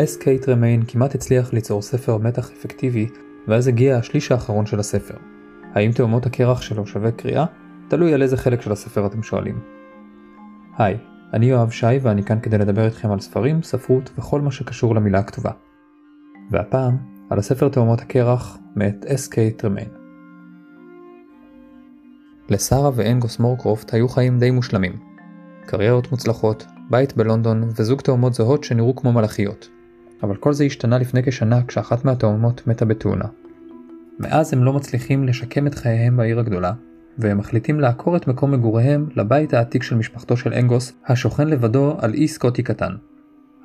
S.K. 0.00 0.44
טרמיין 0.44 0.82
כמעט 0.88 1.14
הצליח 1.14 1.52
ליצור 1.52 1.82
ספר 1.82 2.16
מתח 2.18 2.50
אפקטיבי, 2.50 3.08
ואז 3.48 3.68
הגיע 3.68 3.96
השליש 3.96 4.32
האחרון 4.32 4.66
של 4.66 4.80
הספר. 4.80 5.14
האם 5.74 5.92
תאומות 5.92 6.26
הקרח 6.26 6.62
שלו 6.62 6.86
שווה 6.86 7.12
קריאה? 7.12 7.44
תלוי 7.88 8.14
על 8.14 8.22
איזה 8.22 8.36
חלק 8.36 8.60
של 8.60 8.72
הספר 8.72 9.06
אתם 9.06 9.22
שואלים. 9.22 9.60
היי, 10.78 10.98
אני 11.32 11.46
יואב 11.46 11.70
שי 11.70 11.98
ואני 12.02 12.22
כאן 12.22 12.40
כדי 12.40 12.58
לדבר 12.58 12.84
איתכם 12.84 13.10
על 13.10 13.20
ספרים, 13.20 13.62
ספרות 13.62 14.10
וכל 14.18 14.40
מה 14.40 14.50
שקשור 14.50 14.94
למילה 14.94 15.18
הכתובה. 15.18 15.50
והפעם, 16.50 16.96
על 17.30 17.38
הספר 17.38 17.68
תאומות 17.68 18.00
הקרח 18.00 18.58
מאת 18.76 19.04
S.K. 19.04 19.36
טרמיין. 19.56 19.88
לשרה 22.48 22.90
ואנגוס 22.94 23.38
מורקרופט 23.38 23.94
היו 23.94 24.08
חיים 24.08 24.38
די 24.38 24.50
מושלמים. 24.50 24.92
קריירות 25.66 26.10
מוצלחות, 26.10 26.66
בית 26.90 27.16
בלונדון 27.16 27.68
וזוג 27.76 28.00
תאומות 28.00 28.34
זהות 28.34 28.64
שנראו 28.64 28.96
כמו 28.96 29.12
מלאכיות. 29.12 29.79
אבל 30.22 30.36
כל 30.36 30.52
זה 30.52 30.64
השתנה 30.64 30.98
לפני 30.98 31.22
כשנה 31.22 31.62
כשאחת 31.62 32.04
מהתאומות 32.04 32.66
מתה 32.66 32.84
בתאונה. 32.84 33.24
מאז 34.18 34.52
הם 34.52 34.64
לא 34.64 34.72
מצליחים 34.72 35.24
לשקם 35.24 35.66
את 35.66 35.74
חייהם 35.74 36.16
בעיר 36.16 36.38
הגדולה, 36.38 36.72
והם 37.18 37.38
מחליטים 37.38 37.80
לעקור 37.80 38.16
את 38.16 38.28
מקום 38.28 38.50
מגוריהם 38.50 39.08
לבית 39.16 39.54
העתיק 39.54 39.82
של 39.82 39.96
משפחתו 39.96 40.36
של 40.36 40.52
אנגוס, 40.52 40.92
השוכן 41.06 41.48
לבדו 41.48 41.96
על 41.98 42.14
אי 42.14 42.28
סקוטי 42.28 42.62
קטן. 42.62 42.92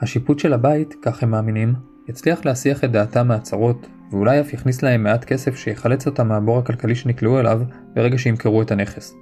השיפוט 0.01 0.39
של 0.39 0.53
הבית, 0.53 0.95
כך 1.01 1.23
הם 1.23 1.31
מאמינים, 1.31 1.73
יצליח 2.09 2.45
להסיח 2.45 2.83
את 2.83 2.91
דעתם 2.91 3.27
מהצרות, 3.27 3.87
ואולי 4.11 4.41
אף 4.41 4.53
יכניס 4.53 4.83
להם 4.83 5.03
מעט 5.03 5.25
כסף 5.25 5.55
שיחלץ 5.55 6.07
אותם 6.07 6.27
מהבור 6.27 6.59
הכלכלי 6.59 6.95
שנקלעו 6.95 7.39
אליו 7.39 7.61
ברגע 7.95 8.17
שימכרו 8.17 8.61
את 8.61 8.71
הנכס. 8.71 9.15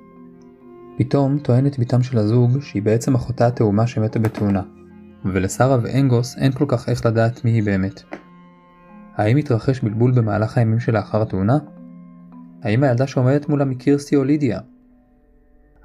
פתאום 0.97 1.39
טוענת 1.39 1.79
בתם 1.79 2.03
של 2.03 2.17
הזוג 2.17 2.61
שהיא 2.61 2.83
בעצם 2.83 3.15
אחותה 3.15 3.47
התאומה 3.47 3.87
שמתה 3.87 4.19
בתאונה, 4.19 4.61
ולשרה 5.25 5.77
ואנגוס 5.81 6.37
אין 6.37 6.51
כל 6.51 6.65
כך 6.67 6.89
איך 6.89 7.05
לדעת 7.05 7.45
מי 7.45 7.51
היא 7.51 7.63
באמת. 7.63 8.03
האם 9.15 9.37
התרחש 9.37 9.79
בלבול 9.79 10.11
במהלך 10.11 10.57
הימים 10.57 10.79
שלאחר 10.79 11.21
התאונה? 11.21 11.57
האם 12.63 12.83
הילדה 12.83 13.07
שעומדת 13.07 13.49
מולה 13.49 13.65
מקירסטי 13.65 14.15
או 14.15 14.23
לידיה? 14.23 14.59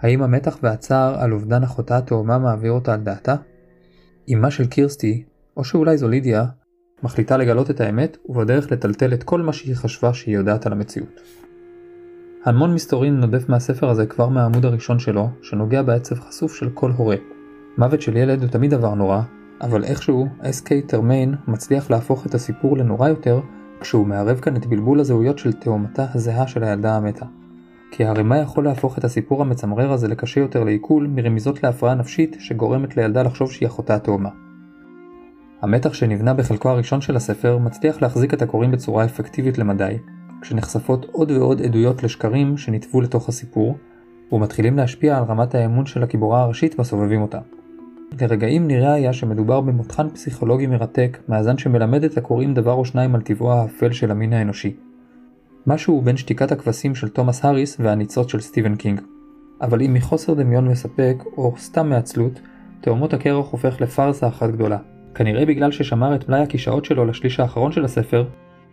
האם 0.00 0.22
המתח 0.22 0.58
והצער 0.62 1.20
על 1.20 1.32
אובדן 1.32 1.62
אחותה 1.62 1.98
התאומה 1.98 2.38
מעביר 2.38 2.72
אותה 2.72 2.94
על 2.94 3.00
דעתה? 3.00 3.36
אמה 4.32 4.50
של 4.50 4.66
קירסטי, 4.66 5.24
או 5.56 5.64
שאולי 5.64 5.98
זו 5.98 6.08
לידיה, 6.08 6.44
מחליטה 7.02 7.36
לגלות 7.36 7.70
את 7.70 7.80
האמת 7.80 8.16
ובדרך 8.28 8.72
לטלטל 8.72 9.14
את 9.14 9.22
כל 9.22 9.42
מה 9.42 9.52
שהיא 9.52 9.76
חשבה 9.76 10.14
שהיא 10.14 10.34
יודעת 10.34 10.66
על 10.66 10.72
המציאות. 10.72 11.20
המון 12.44 12.74
מסתורין 12.74 13.20
נודף 13.20 13.48
מהספר 13.48 13.90
הזה 13.90 14.06
כבר 14.06 14.28
מהעמוד 14.28 14.64
הראשון 14.64 14.98
שלו, 14.98 15.28
שנוגע 15.42 15.82
בעצב 15.82 16.20
חשוף 16.20 16.54
של 16.54 16.70
כל 16.74 16.90
הורה. 16.90 17.16
מוות 17.78 18.02
של 18.02 18.16
ילד 18.16 18.42
הוא 18.42 18.50
תמיד 18.50 18.70
דבר 18.70 18.94
נורא, 18.94 19.20
אבל 19.60 19.84
איכשהו 19.84 20.26
S.K. 20.40 20.86
טרמיין 20.86 21.34
מצליח 21.48 21.90
להפוך 21.90 22.26
את 22.26 22.34
הסיפור 22.34 22.76
לנורא 22.76 23.08
יותר 23.08 23.40
כשהוא 23.80 24.06
מערב 24.06 24.38
כאן 24.38 24.56
את 24.56 24.66
בלבול 24.66 25.00
הזהויות 25.00 25.38
של 25.38 25.52
תאומתה 25.52 26.06
הזהה 26.14 26.46
של 26.46 26.64
הילדה 26.64 26.96
המתה. 26.96 27.26
כי 27.90 28.04
הרי 28.04 28.22
מה 28.22 28.38
יכול 28.38 28.64
להפוך 28.64 28.98
את 28.98 29.04
הסיפור 29.04 29.42
המצמרר 29.42 29.92
הזה 29.92 30.08
לקשה 30.08 30.40
יותר 30.40 30.64
לעיכול 30.64 31.06
מרמיזות 31.06 31.62
להפרעה 31.62 31.94
נפשית 31.94 32.36
שגורמת 32.40 32.96
לילדה 32.96 33.22
לחשוב 33.22 33.52
שהיא 33.52 33.66
אחותה 33.66 33.94
התאומה. 33.94 34.30
המתח 35.62 35.92
שנבנה 35.92 36.34
בחלקו 36.34 36.68
הראשון 36.68 37.00
של 37.00 37.16
הספר 37.16 37.58
מצליח 37.58 38.02
להחזיק 38.02 38.34
את 38.34 38.42
הקוראים 38.42 38.70
בצורה 38.70 39.04
אפקטיבית 39.04 39.58
למדי, 39.58 39.98
כשנחשפות 40.40 41.04
עוד 41.12 41.30
ועוד 41.30 41.62
עדויות 41.62 42.02
לשקרים 42.02 42.56
שנטוו 42.56 43.00
לתוך 43.00 43.28
הסיפור, 43.28 43.76
ומתחילים 44.32 44.76
להשפיע 44.76 45.18
על 45.18 45.24
רמת 45.24 45.54
האמון 45.54 45.86
של 45.86 46.02
הגיבורה 46.02 46.42
הראשית 46.42 46.80
בסובבים 46.80 47.22
אותה. 47.22 47.38
לרגעים 48.20 48.68
נראה 48.68 48.92
היה 48.92 49.12
שמדובר 49.12 49.60
במותחן 49.60 50.08
פסיכולוגי 50.08 50.66
מרתק, 50.66 51.18
מהסוג 51.28 51.58
שמלמד 51.58 52.04
את 52.04 52.18
הקוראים 52.18 52.54
דבר 52.54 52.72
או 52.72 52.84
שניים 52.84 53.14
על 53.14 53.20
טבעו 53.20 53.52
האפל 53.52 53.92
של 53.92 54.10
המין 54.10 54.32
האנושי. 54.32 54.76
משהו 55.66 56.00
בין 56.00 56.16
שתיקת 56.16 56.52
הכבשים 56.52 56.94
של 56.94 57.08
תומאס 57.08 57.44
האריס 57.44 57.76
והניצוץ 57.80 58.32
של 58.32 58.40
סטיבן 58.40 58.76
קינג. 58.76 59.00
אבל 59.60 59.82
אם 59.82 59.94
מחוסר 59.94 60.34
דמיון 60.34 60.68
מספק, 60.68 61.24
או 61.36 61.54
סתם 61.58 61.88
מעצלות, 61.88 62.40
תאומות 62.80 63.14
הקרח 63.14 63.46
הופך 63.50 63.80
לפארסה 63.80 64.28
אחת 64.28 64.50
גדולה. 64.50 64.78
כנראה 65.14 65.46
בגלל 65.46 65.72
ששמר 65.72 66.14
את 66.14 66.28
מלאי 66.28 66.40
הקלישאות 66.40 66.84
שלו 66.84 67.04
לשליש 67.04 67.40
האחרון 67.40 67.72
של 67.72 67.84
הספר, 67.84 68.24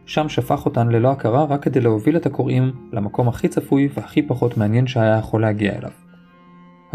שם 0.05 0.29
שפך 0.29 0.65
אותן 0.65 0.87
ללא 0.87 1.11
הכרה 1.11 1.43
רק 1.43 1.63
כדי 1.63 1.79
להוביל 1.79 2.17
את 2.17 2.25
הקוראים 2.25 2.71
למקום 2.93 3.27
הכי 3.27 3.47
צפוי 3.47 3.89
והכי 3.93 4.21
פחות 4.21 4.57
מעניין 4.57 4.87
שהיה 4.87 5.17
יכול 5.17 5.41
להגיע 5.41 5.77
אליו. 5.77 6.04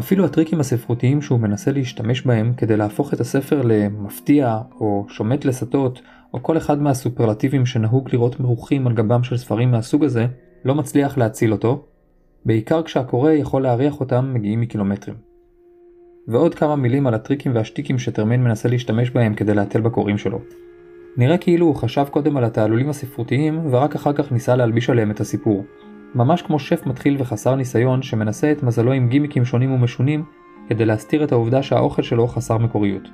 אפילו 0.00 0.24
הטריקים 0.24 0.60
הספרותיים 0.60 1.22
שהוא 1.22 1.40
מנסה 1.40 1.72
להשתמש 1.72 2.22
בהם 2.22 2.52
כדי 2.56 2.76
להפוך 2.76 3.14
את 3.14 3.20
הספר 3.20 3.62
למפתיע 3.64 4.58
או 4.80 5.06
שומט 5.08 5.44
לסטות 5.44 6.00
או 6.34 6.42
כל 6.42 6.56
אחד 6.56 6.82
מהסופרלטיבים 6.82 7.66
שנהוג 7.66 8.08
לראות 8.12 8.40
מרוחים 8.40 8.86
על 8.86 8.92
גבם 8.92 9.22
של 9.22 9.36
ספרים 9.36 9.70
מהסוג 9.70 10.04
הזה, 10.04 10.26
לא 10.64 10.74
מצליח 10.74 11.18
להציל 11.18 11.52
אותו, 11.52 11.84
בעיקר 12.44 12.82
כשהקורא 12.82 13.30
יכול 13.32 13.62
להריח 13.62 14.00
אותם 14.00 14.30
מגיעים 14.34 14.60
מקילומטרים. 14.60 15.16
ועוד 16.28 16.54
כמה 16.54 16.76
מילים 16.76 17.06
על 17.06 17.14
הטריקים 17.14 17.54
והשטיקים 17.54 17.98
שטרמיין 17.98 18.44
מנסה 18.44 18.68
להשתמש 18.68 19.10
בהם 19.10 19.34
כדי 19.34 19.54
להתל 19.54 19.80
בקוראים 19.80 20.18
שלו. 20.18 20.40
נראה 21.16 21.38
כאילו 21.38 21.66
הוא 21.66 21.74
חשב 21.74 22.04
קודם 22.10 22.36
על 22.36 22.44
התעלולים 22.44 22.90
הספרותיים 22.90 23.60
ורק 23.70 23.94
אחר 23.94 24.12
כך 24.12 24.32
ניסה 24.32 24.56
להלביש 24.56 24.90
עליהם 24.90 25.10
את 25.10 25.20
הסיפור. 25.20 25.64
ממש 26.14 26.42
כמו 26.42 26.58
שף 26.58 26.86
מתחיל 26.86 27.16
וחסר 27.18 27.54
ניסיון 27.54 28.02
שמנסה 28.02 28.52
את 28.52 28.62
מזלו 28.62 28.92
עם 28.92 29.08
גימיקים 29.08 29.44
שונים 29.44 29.72
ומשונים 29.72 30.24
כדי 30.68 30.84
להסתיר 30.84 31.24
את 31.24 31.32
העובדה 31.32 31.62
שהאוכל 31.62 32.02
שלו 32.02 32.26
חסר 32.26 32.58
מקוריות. 32.58 33.08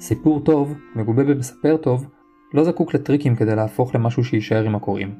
סיפור 0.00 0.40
טוב, 0.40 0.74
מגובה 0.96 1.24
במספר 1.24 1.76
טוב, 1.76 2.06
לא 2.54 2.64
זקוק 2.64 2.94
לטריקים 2.94 3.36
כדי 3.36 3.56
להפוך 3.56 3.94
למשהו 3.94 4.24
שיישאר 4.24 4.64
עם 4.64 4.74
הקוראים. 4.74 5.14